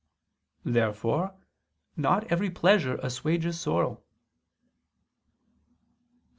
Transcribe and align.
Therefore 0.65 1.35
not 1.95 2.31
every 2.31 2.49
pleasure 2.49 2.95
assuages 3.03 3.59
sorrow. 3.59 3.97
Obj. 4.01 4.03